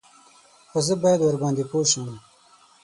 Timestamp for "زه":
0.87-0.93